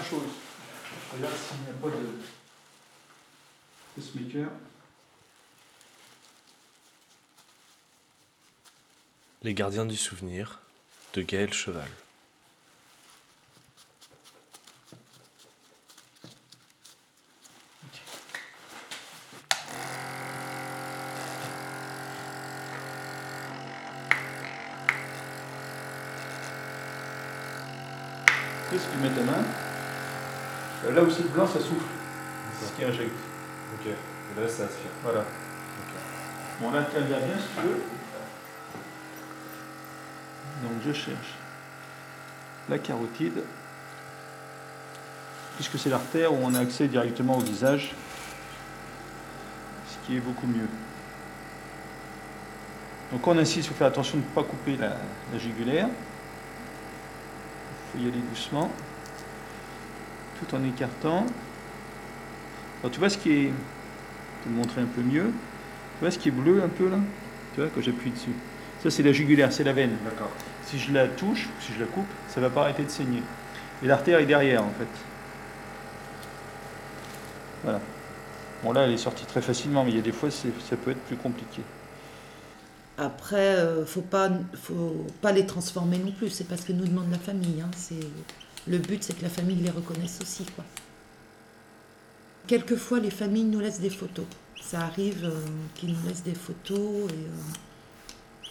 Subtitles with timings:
[0.00, 0.32] première chose,
[1.12, 1.96] regarde s'il n'y a pas de
[3.96, 4.48] pacemaker.
[9.42, 10.60] Les gardiens du souvenir
[11.14, 11.88] de Gaël Cheval.
[28.70, 29.49] Qu'est-ce que tu mets ta main?
[31.00, 31.86] Là où c'est blanc, ça souffle.
[32.60, 33.16] C'est ce qui injecte.
[33.74, 34.90] Ok, et là ça aspire.
[35.02, 35.24] Voilà.
[36.60, 37.82] Bon, là, intervient bien si tu veux.
[40.62, 41.36] Donc, je cherche
[42.68, 43.42] la carotide,
[45.56, 47.94] puisque c'est l'artère où on a accès directement au visage,
[49.88, 50.68] ce qui est beaucoup mieux.
[53.10, 54.98] Donc, on insiste, il faut faire attention de ne pas couper la,
[55.32, 55.88] la jugulaire.
[57.94, 58.70] Il faut y aller doucement,
[60.40, 61.26] tout en écartant.
[62.80, 63.52] Alors, tu vois ce qui est.
[64.44, 65.26] Je vais te montrer un peu mieux.
[65.98, 66.98] Tu vois ce qui est bleu un peu là?
[67.54, 68.34] Tu vois, quand j'appuie dessus.
[68.82, 69.98] Ça, c'est la jugulaire, c'est la veine.
[70.04, 70.30] D'accord.
[70.64, 73.22] Si je la touche, ou si je la coupe, ça va pas arrêter de saigner.
[73.82, 74.88] Et l'artère est derrière, en fait.
[77.62, 77.80] Voilà.
[78.62, 80.76] Bon, là, elle est sortie très facilement, mais il y a des fois, c'est- ça
[80.76, 81.62] peut être plus compliqué.
[82.98, 86.30] Après, euh, faut pas, faut pas les transformer non plus.
[86.30, 87.60] C'est parce que nous demande la famille.
[87.62, 87.70] hein.
[87.74, 88.00] C'est
[88.66, 90.64] le but, c'est que la famille les reconnaisse aussi, quoi.
[92.46, 94.26] Quelquefois, les familles nous laissent des photos.
[94.60, 98.46] Ça arrive euh, qu'ils nous laissent des photos et euh,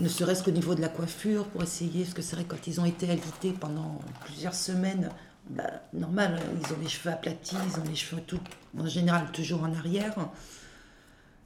[0.00, 2.80] ne serait-ce qu'au niveau de la coiffure pour essayer, parce que c'est vrai quand ils
[2.80, 5.10] ont été alités pendant plusieurs semaines,
[5.50, 8.40] bah, normal, ils ont les cheveux aplatis, ils ont les cheveux tout,
[8.78, 10.14] en général toujours en arrière.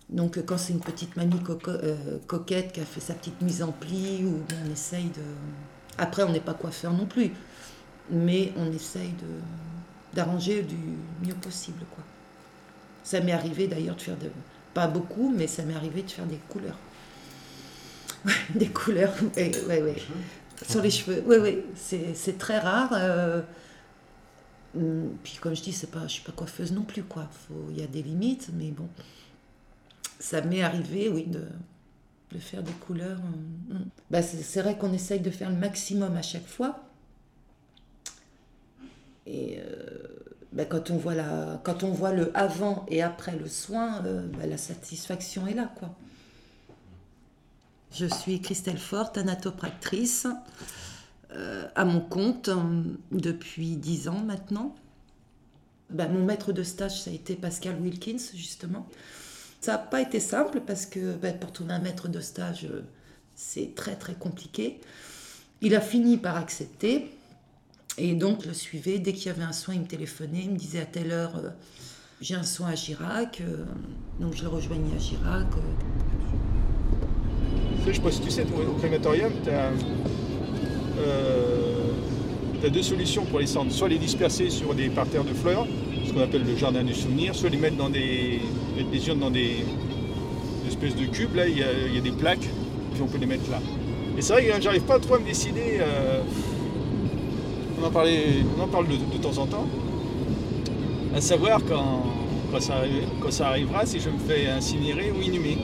[0.08, 3.72] Donc quand c'est une petite mamie euh, coquette qui a fait sa petite mise en
[3.72, 5.22] pli, ou on essaye de...
[5.98, 7.32] Après, on n'est pas coiffeur non plus,
[8.10, 9.42] mais on essaye de
[10.14, 10.76] d'arranger du
[11.22, 11.84] mieux possible.
[11.94, 12.04] quoi.
[13.02, 14.30] Ça m'est arrivé d'ailleurs de faire de...
[14.74, 16.78] Pas beaucoup, mais ça m'est arrivé de faire des couleurs.
[18.24, 19.96] Ouais, des couleurs, ouais, ouais.
[20.68, 22.90] Sur les cheveux, oui, oui, c'est c'est très rare.
[22.94, 23.42] euh,
[24.74, 27.28] hum, Puis comme je dis, c'est pas, je suis pas coiffeuse non plus, quoi.
[27.70, 28.88] Il y a des limites, mais bon
[30.18, 31.46] ça m'est arrivé, oui, de,
[32.32, 33.18] de faire des couleurs.
[33.72, 33.84] euh, mm.
[34.10, 36.80] Bah, c'est c'est vrai qu'on essaye de faire le maximum à chaque fois.
[40.52, 44.26] Bah, quand, on voit la, quand on voit le avant et après le soin, euh,
[44.38, 45.72] bah, la satisfaction est là.
[45.78, 45.94] quoi.
[47.90, 50.26] Je suis Christelle Forte, anatopractrice,
[51.32, 54.74] euh, à mon compte euh, depuis 10 ans maintenant.
[55.90, 58.86] Bah, mon maître de stage, ça a été Pascal Wilkins, justement.
[59.60, 62.66] Ça n'a pas été simple parce que ben, pour trouver un maître de stage,
[63.36, 64.80] c'est très très compliqué.
[65.60, 67.10] Il a fini par accepter
[67.98, 68.98] et donc je le suivais.
[68.98, 71.36] Dès qu'il y avait un soin, il me téléphonait, il me disait à telle heure
[71.36, 71.50] euh,
[72.20, 73.40] j'ai un soin à Girac.
[73.40, 73.64] euh,
[74.20, 75.46] donc je le rejoignais à Girac.
[75.56, 75.60] euh.
[77.78, 79.72] Tu sais, je pas si tu sais, au crématorium, tu as,
[82.70, 83.72] deux solutions pour les cendres.
[83.72, 85.66] Soit les disperser sur des parterres de fleurs,
[86.06, 88.40] ce qu'on appelle le jardin du souvenir, soit les mettre dans des,
[88.76, 89.64] mettre les urnes dans des,
[90.62, 91.34] des espèces de cubes.
[91.34, 92.48] Là, il y, a, des plaques,
[92.92, 93.58] puis on peut les mettre là.
[94.16, 95.80] Et c'est vrai que j'arrive pas trop à me décider.
[97.82, 99.66] On, en parle de, temps en temps.
[101.14, 105.58] À savoir quand, ça, arrivera, si je me fais incinérer ou inhumer.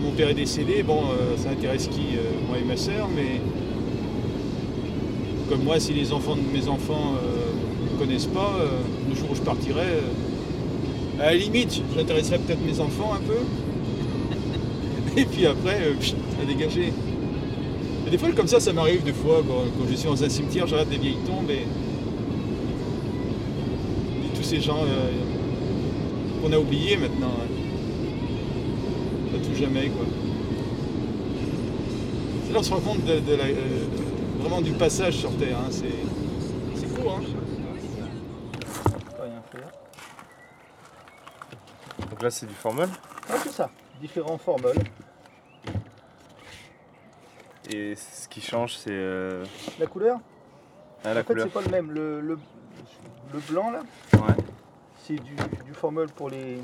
[0.00, 3.40] Mon père est décédé, bon, euh, ça intéresse qui euh, Moi et ma sœur, mais
[5.48, 7.14] comme moi, si les enfants de mes enfants
[7.80, 12.38] ne me connaissent pas, euh, le jour où je partirai, euh, à la limite, j'intéresserai
[12.38, 13.38] peut-être mes enfants un peu.
[15.20, 16.92] et puis après, euh, pfft, à dégager.
[18.06, 20.28] Et des fois, comme ça, ça m'arrive des fois, quand, quand je suis dans un
[20.28, 21.54] cimetière, regarde des vieilles tombes et,
[24.24, 25.10] et tous ces gens euh,
[26.40, 27.32] qu'on a oubliés maintenant.
[27.40, 27.48] hein.
[29.32, 30.06] Pas tout jamais, quoi.
[32.46, 33.86] C'est là on se rend compte de, de la- euh,
[34.38, 35.58] vraiment du passage sur Terre.
[35.58, 35.68] hein.
[35.70, 35.90] C'est
[36.76, 37.22] c'est court, hein.
[39.16, 39.68] Pas rien faire.
[42.08, 42.88] Donc là, c'est du formol.
[43.28, 43.68] Ah, c'est ça.
[44.00, 44.70] Différents formules.
[47.70, 49.44] Et ce qui change, c'est euh,
[49.78, 50.18] La couleur
[51.04, 51.46] ah, la En fait, couleur.
[51.46, 51.90] c'est pas le même.
[51.92, 52.38] Le, le-
[53.32, 53.80] le blanc, là,
[54.14, 54.34] Ouais.
[55.04, 55.34] c'est du,
[55.64, 56.58] du formol pour les,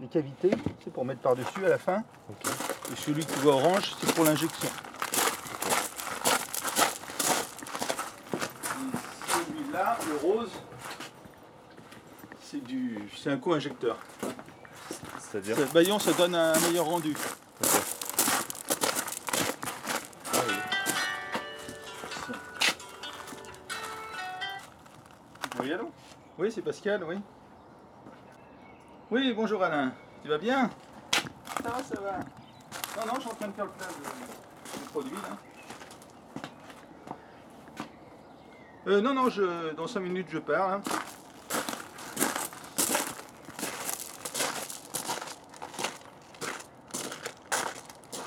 [0.00, 0.50] les cavités.
[0.84, 2.02] C'est pour mettre par-dessus à la fin.
[2.28, 2.50] Ok.
[2.92, 4.68] Et celui que tu vois orange, c'est pour l'injection.
[9.28, 10.50] Celui-là, le rose,
[12.42, 13.96] c'est du, c'est un co-injecteur.
[15.18, 17.16] C'est-à-dire Ce baillon, ça donne un meilleur rendu.
[26.38, 27.16] Oui, c'est Pascal, oui.
[29.10, 29.92] Oui, bonjour Alain.
[30.22, 30.70] Tu vas bien
[31.62, 32.18] Ça va, ça va.
[32.96, 35.36] Non, non, je suis en train de faire le plein de, de produits là.
[38.86, 40.70] Euh, non, non, je, dans 5 minutes je pars.
[40.72, 40.80] hein.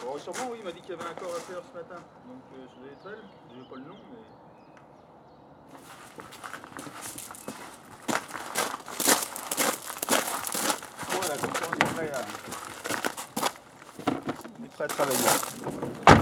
[0.03, 2.01] Bon, sûrement, oui, il m'a dit qu'il y avait un corps à faire ce matin.
[2.27, 3.21] Donc euh, je vais être.
[3.51, 4.19] Je n'ai pas le nom, mais.
[11.09, 11.93] Voilà, comme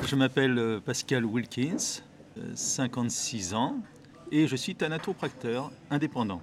[0.08, 2.02] Je m'appelle euh, Pascal Wilkins,
[2.38, 3.78] euh, 56 ans,
[4.32, 6.42] et je suis thanatopracteur indépendant.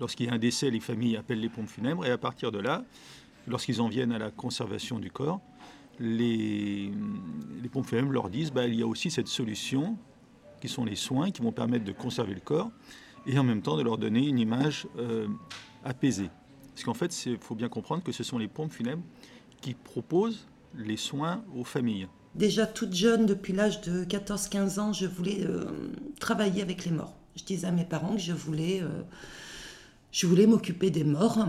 [0.00, 2.58] Lorsqu'il y a un décès, les familles appellent les pompes funèbres, et à partir de
[2.58, 2.84] là,
[3.46, 5.40] lorsqu'ils en viennent à la conservation du corps,
[5.98, 6.90] les,
[7.62, 9.98] les pompes funèbres leur disent bah, il y a aussi cette solution
[10.60, 12.70] qui sont les soins qui vont permettre de conserver le corps
[13.26, 15.26] et en même temps de leur donner une image euh,
[15.84, 16.30] apaisée.
[16.74, 19.02] Parce qu'en fait, il faut bien comprendre que ce sont les pompes funèbres
[19.60, 20.46] qui proposent
[20.76, 22.08] les soins aux familles.
[22.34, 25.64] Déjà toute jeune, depuis l'âge de 14-15 ans, je voulais euh,
[26.20, 27.14] travailler avec les morts.
[27.36, 29.02] Je disais à mes parents que je voulais, euh,
[30.24, 31.44] voulais m'occuper des morts.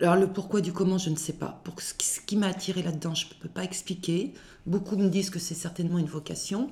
[0.00, 1.60] Alors le pourquoi du comment, je ne sais pas.
[1.64, 4.34] Pour ce qui, ce qui m'a attiré là-dedans, je ne peux pas expliquer.
[4.66, 6.70] Beaucoup me disent que c'est certainement une vocation.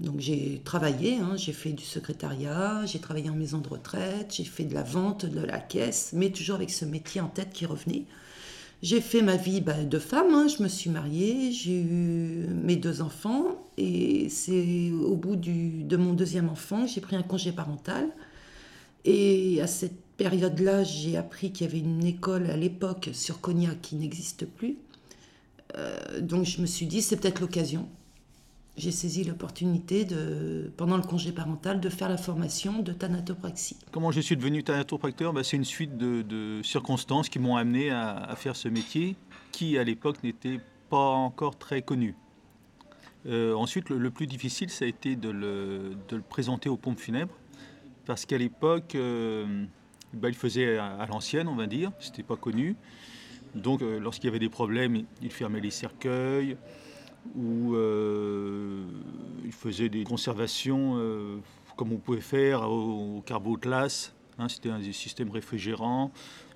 [0.00, 4.44] Donc j'ai travaillé, hein, j'ai fait du secrétariat, j'ai travaillé en maison de retraite, j'ai
[4.44, 7.66] fait de la vente, de la caisse, mais toujours avec ce métier en tête qui
[7.66, 8.04] revenait.
[8.82, 12.76] J'ai fait ma vie bah, de femme, hein, je me suis mariée, j'ai eu mes
[12.76, 17.52] deux enfants, et c'est au bout de mon deuxième enfant que j'ai pris un congé
[17.52, 18.08] parental.
[19.04, 23.82] Et à cette période-là, j'ai appris qu'il y avait une école à l'époque sur Cognac
[23.82, 24.78] qui n'existe plus.
[25.76, 27.86] Euh, donc je me suis dit, c'est peut-être l'occasion.
[28.76, 30.06] J'ai saisi l'opportunité,
[30.76, 33.76] pendant le congé parental, de faire la formation de thanatopraxie.
[33.90, 35.32] Comment je suis devenu thanatopracteur?
[35.32, 39.16] Ben, C'est une suite de, circonstances qui m'ont amené à, faire ce métier
[39.52, 42.14] qui, à l'époque, n'était pas encore très connu.
[43.26, 47.34] Euh, ensuite, le, plus difficile, ça a été de le, présenter aux pompes funèbres,
[48.06, 49.64] parce qu'à l'époque, euh,
[50.14, 52.76] ben, il faisait à, à l'ancienne, on va dire, c'était pas connu.
[53.54, 56.56] Donc, euh, lorsqu'il y avait des problèmes, il fermait les cercueils,
[57.36, 58.84] ou euh,
[59.44, 61.38] il faisait des conservations euh,
[61.76, 64.12] comme on pouvait faire au, au carboclasse.
[64.38, 66.10] hein, C'était un système réfrigérant.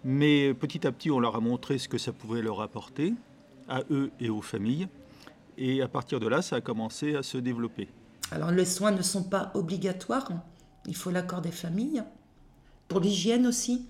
[0.05, 3.15] Mais petit à petit, on leur a montré ce que ça pouvait leur apporter,
[3.69, 4.89] à eux et aux familles.
[5.57, 7.89] Et à partir de là, ça a commencé à se développer.
[8.31, 10.29] Alors les soins ne sont pas obligatoires,
[10.87, 12.03] il faut l'accord des familles.
[12.89, 13.87] Pour l'hygiène aussi,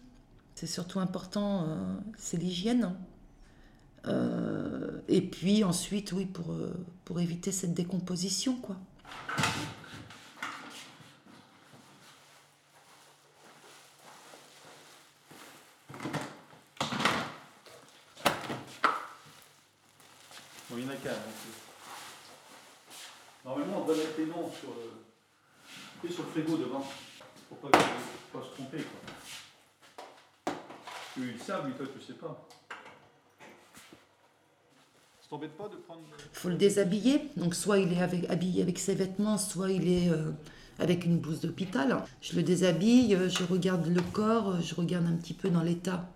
[0.55, 2.95] c'est surtout important, euh, c'est l'hygiène.
[4.07, 6.75] Euh, et puis ensuite, oui, pour, euh,
[7.05, 8.77] pour éviter cette décomposition, quoi.
[20.77, 21.13] Il y en a qu'un.
[23.45, 24.71] Normalement, on doit mettre les noms sur
[26.03, 26.85] le, sur le frigo devant,
[27.49, 27.79] pour pas,
[28.33, 28.83] pas se tromper.
[28.83, 30.55] Quoi.
[31.19, 32.49] Ils savent, mais toi, tu sais pas.
[35.35, 35.83] Ça t'embête pas de
[36.33, 40.31] faut le déshabiller, donc soit il est habillé avec ses vêtements, soit il est euh,
[40.79, 42.05] avec une blouse d'hôpital.
[42.21, 45.63] Je le déshabille, euh, je regarde le corps, euh, je regarde un petit peu dans
[45.63, 46.09] l'état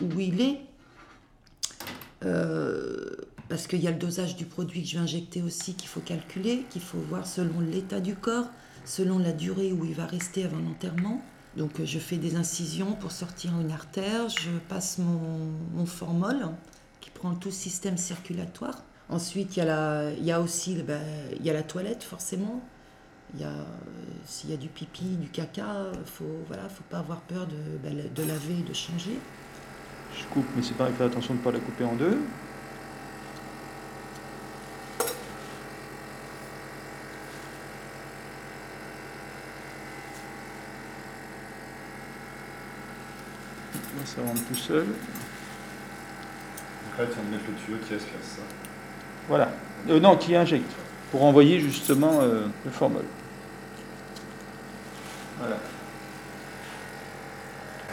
[0.00, 0.60] où il est.
[3.48, 6.00] Parce qu'il y a le dosage du produit que je vais injecter aussi qu'il faut
[6.00, 8.46] calculer, qu'il faut voir selon l'état du corps,
[8.84, 11.20] selon la durée où il va rester avant l'enterrement.
[11.56, 16.50] Donc je fais des incisions pour sortir une artère, je passe mon, formol
[17.34, 18.84] tout le système circulatoire.
[19.08, 21.00] Ensuite, il y a, la, il y a aussi ben,
[21.38, 22.60] il y a la toilette, forcément.
[23.34, 23.64] Il y a, euh,
[24.24, 27.56] S'il y a du pipi, du caca, il faut voilà, faut pas avoir peur de,
[27.82, 29.18] ben, de laver et de changer.
[30.18, 32.18] Je coupe, mais c'est pareil, fais attention de ne pas la couper en deux.
[43.96, 44.86] Là, ça rentre tout seul.
[46.96, 48.42] Viens de mettre le tuyau qui aspire ça.
[49.28, 49.52] Voilà.
[49.88, 50.70] Euh, non, qui injecte,
[51.10, 53.04] pour envoyer justement euh, le formol.
[55.38, 55.58] Voilà.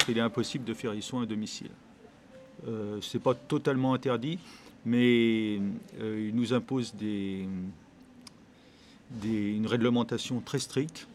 [0.08, 1.70] Il est impossible de faire les soins à domicile.
[2.68, 4.40] Euh, Ce n'est pas totalement interdit,
[4.86, 5.60] mais
[6.00, 7.46] euh, il nous impose des,
[9.12, 11.08] des- une réglementation très stricte,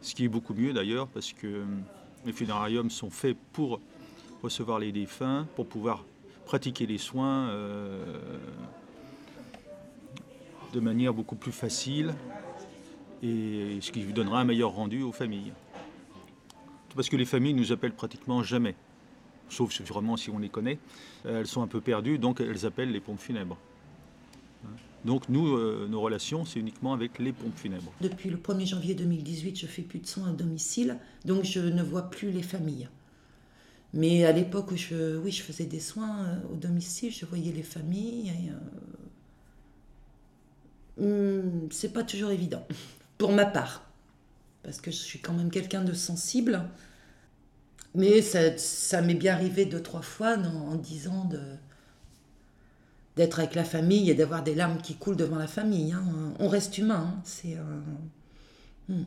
[0.00, 1.62] ce qui est beaucoup mieux d'ailleurs, parce que
[2.24, 3.80] les funérariums sont faits pour
[4.42, 6.04] recevoir les défunts, pour pouvoir
[6.44, 7.48] pratiquer les soins.
[7.50, 8.38] euh,
[10.72, 12.14] de manière beaucoup plus facile
[13.22, 15.52] et ce qui donnera un meilleur rendu aux familles.
[16.96, 18.74] parce que les familles nous appellent pratiquement jamais.
[19.48, 20.78] Sauf vraiment si on les connaît.
[21.24, 23.58] Elles sont un peu perdues, donc elles appellent les pompes funèbres.
[25.04, 27.92] Donc nous, euh, nos relations, c'est uniquement avec les pompes funèbres.
[28.00, 31.82] Depuis le 1er janvier 2018, je fais plus de soins à domicile, donc je ne
[31.82, 32.88] vois plus les familles.
[33.94, 37.52] Mais à l'époque où je, oui, je faisais des soins euh, au domicile, je voyais
[37.52, 38.32] les familles.
[40.98, 42.66] Euh, hmm, c'est pas toujours évident,
[43.18, 43.84] pour ma part,
[44.62, 46.68] parce que je suis quand même quelqu'un de sensible.
[47.94, 51.28] Mais ça, ça m'est bien arrivé deux, trois fois en dix ans
[53.16, 55.92] d'être avec la famille et d'avoir des larmes qui coulent devant la famille.
[55.92, 56.32] Hein.
[56.38, 57.22] On reste humain.
[57.44, 57.58] Hein.
[58.88, 59.04] Hmm.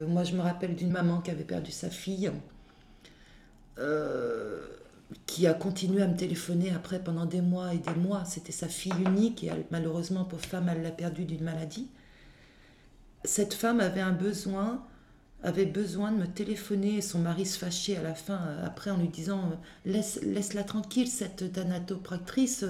[0.00, 2.30] Moi, je me rappelle d'une maman qui avait perdu sa fille,
[5.26, 8.24] qui a continué à me téléphoner après pendant des mois et des mois.
[8.24, 11.88] C'était sa fille unique et malheureusement, pauvre femme, elle l'a perdue d'une maladie.
[13.24, 14.84] Cette femme avait un besoin
[15.44, 18.96] avait besoin de me téléphoner et son mari se fâchait à la fin après en
[18.96, 19.50] lui disant
[19.84, 22.64] laisse laisse-la tranquille cette thanatopractrice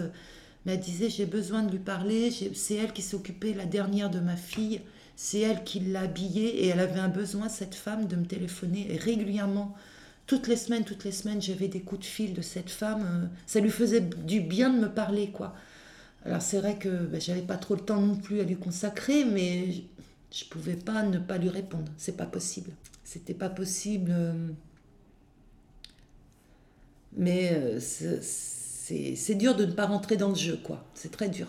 [0.64, 4.20] mais elle disait j'ai besoin de lui parler, c'est elle qui occupée la dernière de
[4.20, 4.80] ma fille,
[5.16, 8.98] c'est elle qui l'a habillée et elle avait un besoin, cette femme, de me téléphoner
[9.00, 9.74] régulièrement.
[10.26, 13.02] Toutes les semaines, toutes les semaines, j'avais des coups de fil de cette femme.
[13.04, 15.54] Euh, ça lui faisait du bien de me parler, quoi.
[16.24, 19.24] Alors c'est vrai que ben, j'avais pas trop le temps non plus à lui consacrer,
[19.24, 19.72] mais
[20.30, 21.90] je, ne pouvais pas ne pas lui répondre.
[21.96, 22.70] C'est pas possible.
[23.02, 24.12] C'était pas possible.
[24.14, 24.48] Euh,
[27.14, 30.84] mais euh, c'est dur de ne pas rentrer dans le jeu, quoi.
[30.94, 31.48] C'est très dur.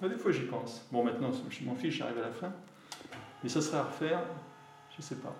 [0.00, 0.82] Des fois, j'y pense.
[0.92, 2.52] Bon, maintenant, je m'en fiche, j'arrive à la fin.
[3.42, 4.22] Mais ça serait à refaire,
[4.96, 5.34] je sais pas.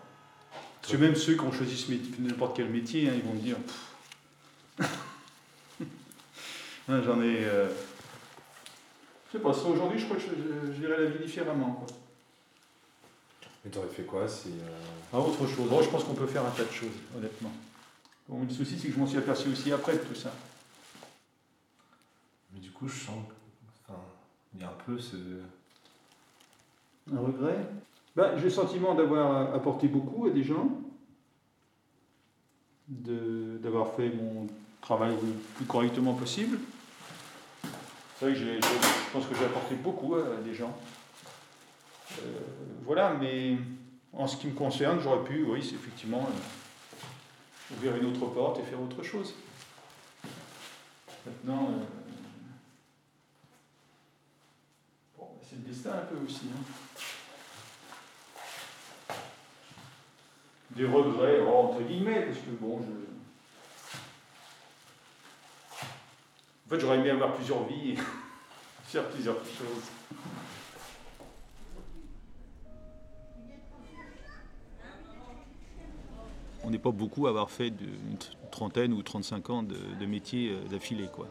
[0.88, 3.58] Parce que même ceux qui ont choisi n'importe quel métier, hein, ils vont me dire.
[6.88, 7.44] J'en ai.
[7.44, 7.68] Euh...
[9.26, 10.28] Je sais pas, aujourd'hui, je crois que je,
[10.80, 11.72] je, la vie différemment.
[11.72, 11.88] Quoi.
[13.62, 14.48] Mais t'aurais fait quoi si.
[14.48, 14.78] Euh...
[15.12, 15.68] Ah, autre chose.
[15.68, 17.52] Bon, je pense qu'on peut faire un tas de choses, honnêtement.
[18.26, 20.32] Bon, le souci, c'est que je m'en suis aperçu aussi après de tout ça.
[22.54, 23.18] Mais du coup, je sens
[23.86, 24.00] enfin,
[24.54, 25.16] il y a un peu ce.
[27.12, 27.58] Un regret?
[28.16, 30.68] Ben, J'ai le sentiment d'avoir apporté beaucoup à des gens,
[32.88, 34.46] d'avoir fait mon
[34.80, 36.58] travail le plus correctement possible.
[38.18, 40.76] C'est vrai que je pense que j'ai apporté beaucoup à des gens.
[42.18, 42.40] Euh,
[42.84, 43.56] voilà, mais
[44.12, 46.22] en ce qui me concerne, j'aurais pu, oui, c'est effectivement.
[46.22, 49.34] Euh, ouvrir une autre porte et faire autre chose.
[51.26, 51.70] Maintenant,
[55.18, 56.46] euh, c'est le destin un peu aussi.
[56.54, 56.62] Hein.
[60.78, 62.92] Des regrets, entre guillemets, parce que bon, je.
[66.66, 67.98] En fait, j'aurais aimé avoir plusieurs vies et
[68.84, 69.90] faire plusieurs choses.
[76.68, 78.18] on n'est pas beaucoup à avoir fait une
[78.50, 81.08] trentaine ou 35 ans de, de métier euh, d'affilée.
[81.10, 81.26] Quoi.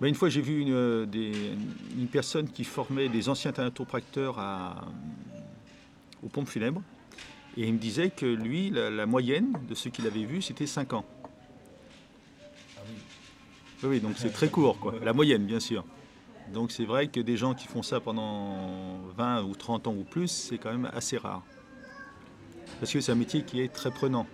[0.00, 1.06] Ben, une fois, j'ai vu une, euh,
[1.98, 4.84] une, personne qui formait des anciens thanatopracteurs à,
[6.22, 6.82] aux pompes funèbres.
[7.60, 10.94] Et il me disait que lui, la, moyenne de ceux qu'il avait vus, c'était 5
[10.94, 11.04] ans.
[12.78, 13.88] Ah oui.
[13.90, 14.94] oui, donc c'est très court, quoi.
[15.02, 15.84] La moyenne, bien sûr.
[16.54, 20.04] Donc c'est vrai que des gens qui font ça pendant 20 ou 30 ans ou
[20.04, 21.42] plus, c'est quand même assez rare.
[22.78, 24.26] Parce que c'est un métier qui est très prenant.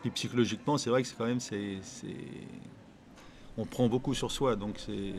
[0.00, 1.82] Puis psychologiquement, c'est vrai que c'est quand même, c'est,
[3.58, 5.12] on prend beaucoup sur soi, donc c'est,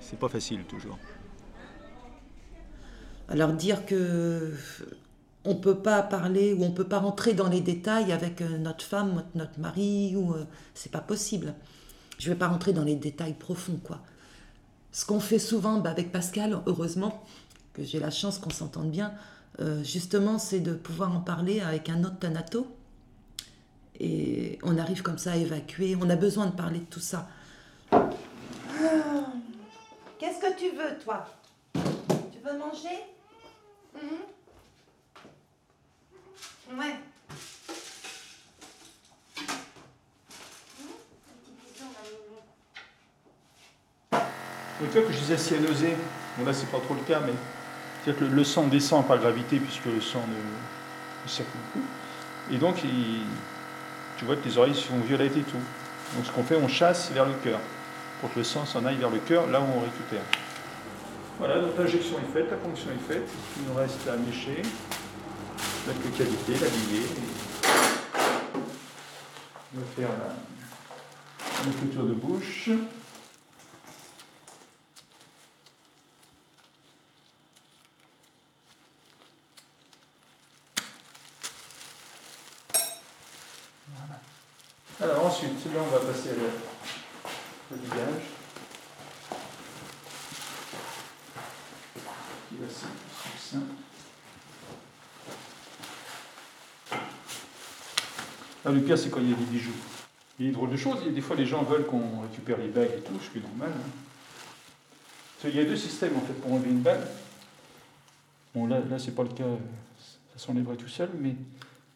[0.00, 0.98] c'est pas facile toujours.
[3.28, 4.54] Alors dire que
[5.44, 8.84] on peut pas parler ou on peut pas rentrer dans les détails avec euh, notre
[8.84, 10.44] femme, notre mari, ou euh,
[10.74, 11.54] c'est pas possible.
[12.18, 14.00] Je vais pas rentrer dans les détails profonds, quoi.
[14.92, 17.24] Ce qu'on fait souvent bah, avec Pascal, heureusement
[17.72, 19.14] que j'ai la chance qu'on s'entende bien,
[19.60, 22.66] euh, justement, c'est de pouvoir en parler avec un autre thanato
[23.98, 25.96] et on arrive comme ça à évacuer.
[26.00, 27.28] On a besoin de parler de tout ça.
[30.18, 31.26] Qu'est-ce que tu veux, toi?
[31.74, 33.04] Tu veux manger?
[33.94, 34.39] Mhm.
[36.78, 36.94] Ouais.
[44.80, 45.94] Donc, que je disais cyanosé,
[46.38, 47.32] bon là c'est pas trop le cas, mais
[48.02, 52.54] c'est-à-dire que le, sang descend par gravité puisque le sang ne, circule plus.
[52.54, 52.76] Et donc
[54.16, 55.58] tu vois que les oreilles sont violettes et tout.
[56.14, 57.58] Donc ce qu'on fait, on chasse vers le cœur,
[58.20, 60.22] pour que le sang s'en aille vers le cœur, là où on récupère.
[61.38, 63.28] Voilà, donc l'injection est faite, la fonction est faite.
[63.58, 64.62] Il nous reste à mécher,
[65.86, 67.06] la qualité, l'habiller.
[69.72, 70.34] Je vais faire la,
[71.64, 72.70] la de bouche.
[83.88, 84.20] Voilà.
[85.00, 86.30] Alors ensuite, là on va passer
[87.72, 88.39] au visage.
[98.70, 99.72] Ah, le pire, c'est quand il y a des bijoux.
[100.38, 101.02] Il y a des drôles de choses.
[101.12, 103.70] Des fois, les gens veulent qu'on récupère les bagues et tout, ce qui est normal.
[103.74, 103.90] hein.
[105.42, 107.00] Parce qu'il y a deux systèmes en fait pour enlever une bague.
[108.54, 109.44] Bon, là, là c'est pas le cas,
[110.32, 111.34] ça s'enlèverait tout seul, mais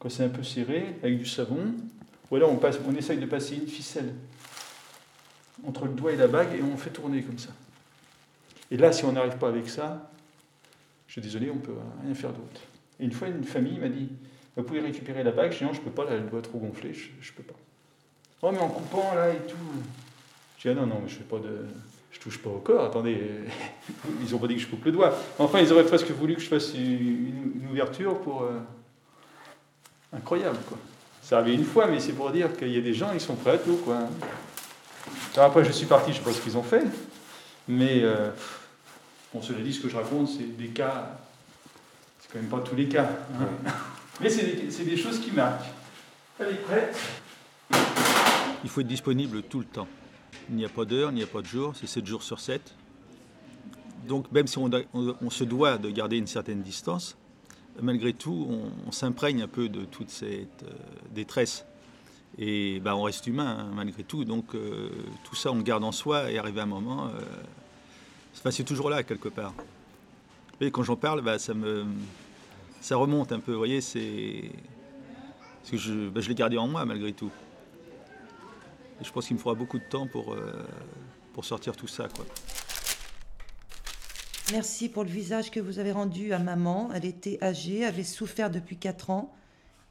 [0.01, 1.75] quand c'est un peu serré, avec du savon,
[2.31, 4.15] ou alors on, passe, on essaye de passer une ficelle
[5.65, 7.51] entre le doigt et la bague et on fait tourner comme ça.
[8.71, 10.11] Et là, si on n'arrive pas avec ça,
[11.07, 12.63] je suis désolé, on peut rien faire d'autre.
[12.99, 14.09] Et une fois, une famille m'a dit
[14.57, 16.95] Vous pouvez récupérer la bague Je dis Non, je peux pas, elle doit trop gonfler,
[16.95, 17.55] je, je peux pas.
[18.43, 19.57] Oh, mais en coupant là et tout.
[20.59, 21.67] Je dis Ah non, non, mais je fais pas de.
[22.13, 23.21] Je touche pas au corps, attendez,
[24.23, 25.13] ils ont pas dit que je coupe le doigt.
[25.39, 28.43] Enfin, ils auraient presque voulu que je fasse une, ouverture pour.
[28.43, 28.61] euh,
[30.13, 30.79] Incroyable, quoi.
[31.23, 33.35] Ça arrivé une fois, mais c'est pour dire qu'il y a des gens, ils sont
[33.35, 33.99] prêts à tout, quoi.
[35.35, 36.85] Alors après, je suis parti, je sais pas ce qu'ils ont fait,
[37.67, 38.31] mais euh,
[39.33, 41.17] bon, cela dit, ce que je raconte, c'est des cas,
[42.21, 43.09] c'est quand même pas tous les cas.
[43.41, 43.71] hein.
[44.21, 45.67] Mais c'est des, choses qui marquent.
[46.39, 46.97] Elle est prête.
[48.63, 49.89] Il faut être disponible tout le temps.
[50.51, 52.41] Il n'y a pas d'heure, il n'y a pas de jour, c'est 7 jours sur
[52.41, 52.75] 7.
[54.07, 57.17] Donc même si on, se doit de garder une certaine distance,
[57.81, 58.47] malgré tout,
[58.87, 60.73] on, s'imprègne un peu de toute cette euh,
[61.13, 61.65] détresse.
[62.39, 64.91] Et bah, on reste humain hein, malgré tout, donc euh,
[65.23, 69.03] tout ça on le garde en soi et arrivé un moment, euh, c'est toujours là
[69.05, 69.55] quelque part.
[70.61, 71.85] Et quand j'en parle, bah, ça me,
[72.85, 74.43] ça remonte un peu, vous voyez, c'est,
[75.61, 77.31] parce que je, bah, je l'ai gardé en moi malgré tout.
[79.01, 80.67] Je pense qu'il me faudra beaucoup de temps pour, euh,
[81.33, 82.27] pour sortir tout ça, quoi.
[84.53, 86.91] Merci pour le visage que vous avez rendu à maman.
[86.93, 89.35] Elle était âgée, avait souffert depuis 4 ans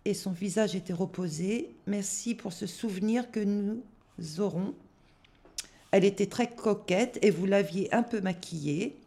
[0.05, 1.75] et son visage était reposé.
[1.87, 3.81] Merci pour ce souvenir que nous
[4.37, 4.75] aurons.
[5.89, 9.02] Elle était très coquette et vous l'aviez un peu maquillée.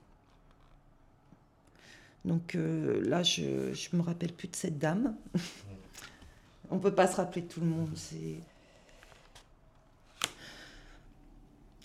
[2.27, 5.15] Donc euh, là, je ne me rappelle plus de cette dame.
[6.71, 7.89] On ne peut pas se rappeler de tout le monde.
[7.95, 8.41] C'est...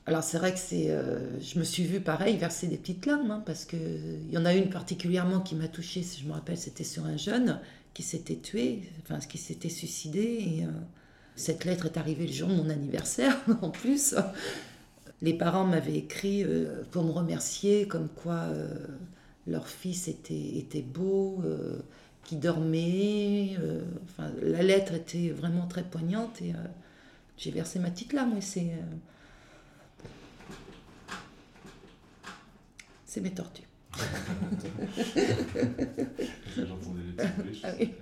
[0.07, 3.29] Alors c'est vrai que c'est, euh, je me suis vue pareil verser des petites larmes
[3.29, 6.33] hein, parce que il y en a une particulièrement qui m'a touchée, si je me
[6.33, 7.59] rappelle, c'était sur un jeune
[7.93, 10.69] qui s'était tué, enfin qui s'était suicidé et euh,
[11.35, 14.15] cette lettre est arrivée le jour de mon anniversaire en plus.
[15.21, 16.43] Les parents m'avaient écrit
[16.89, 18.47] pour me remercier comme quoi
[19.47, 21.79] leur fils était, était beau, euh,
[22.23, 23.55] qui dormait.
[23.59, 26.57] euh, enfin, la lettre était vraiment très poignante et euh,
[27.37, 28.37] j'ai versé ma petite larme.
[28.37, 28.95] Et c'est, euh,
[33.05, 33.63] c'est mes tortues.
[36.57, 37.93] J'entendais les petits bruits, je Ah oui.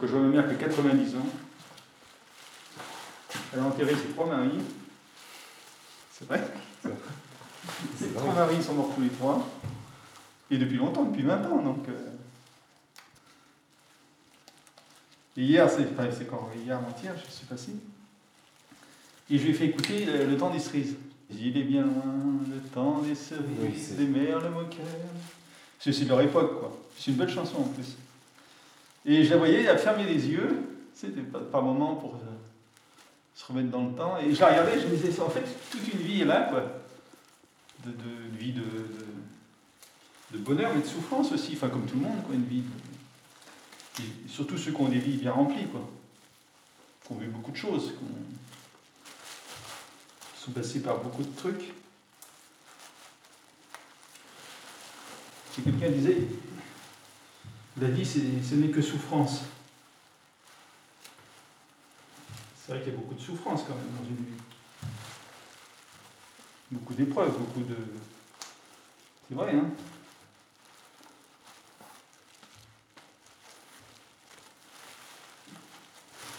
[0.00, 1.26] que je vois ma mère qui a 90 ans,
[3.52, 4.58] elle a enterré ses trois maris.
[6.18, 6.42] C'est vrai
[7.96, 9.46] Ses trois maris sont morts tous les trois.
[10.50, 11.62] Et depuis longtemps, depuis 20 ans.
[11.62, 12.10] Donc, euh.
[15.36, 17.72] Et hier, c'est enfin, c'est quand Hier, avant-hier, je suis passé.
[19.28, 20.96] Et je lui ai fait écouter le, le temps des cerises.
[21.30, 22.04] Il est bien loin,
[22.48, 24.86] le temps des cerises, Oui, des mers, le moqueur.
[25.78, 26.78] C'est de leur époque, quoi.
[26.96, 27.96] C'est une belle chanson en plus.
[29.04, 30.62] Et je la voyais, elle fermait les yeux,
[30.94, 32.18] c'était pas par moment pour euh,
[33.36, 34.18] se remettre dans le temps.
[34.18, 36.62] Et je la regardais, je me disais, en fait, toute une vie est là, quoi.
[37.84, 37.92] De,
[38.30, 42.46] une vie de, bonheur, mais de souffrance aussi, enfin, comme tout le monde, quoi, une
[42.46, 42.62] vie.
[44.28, 45.88] surtout ceux qui ont des vies bien remplies, quoi.
[47.06, 48.26] Qui ont vu beaucoup de choses, qui, ont-
[50.34, 51.72] qui sont passés par beaucoup de trucs.
[55.52, 56.18] Si quelqu'un disait,
[57.80, 59.42] la vie, ce n'est que souffrance.
[62.66, 64.42] C'est vrai qu'il y a beaucoup de souffrance quand même dans une vie.
[66.72, 67.76] Beaucoup d'épreuves, beaucoup de.
[69.28, 69.70] C'est vrai, hein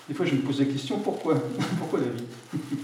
[0.10, 1.36] Des fois, je me pose la question pourquoi?
[1.80, 2.26] Pourquoi la vie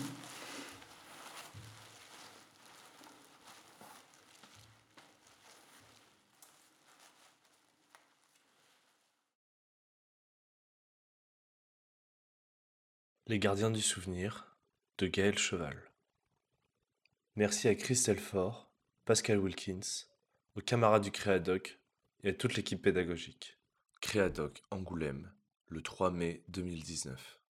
[13.27, 14.55] Les gardiens du souvenir
[14.99, 15.77] de Gaël Cheval.
[17.35, 18.71] Merci à Christelle Faure,
[19.03, 20.05] Pascal Wilkins,
[20.55, 21.77] aux camarades du Créadoc
[22.23, 23.57] et à toute l'équipe pédagogique.
[23.99, 25.29] Créadoc Angoulême,
[25.67, 27.42] le 3 mai 2019.